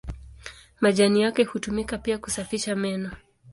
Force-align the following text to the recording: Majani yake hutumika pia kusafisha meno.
Majani 0.81 1.21
yake 1.21 1.43
hutumika 1.43 1.97
pia 1.97 2.17
kusafisha 2.17 2.75
meno. 2.75 3.11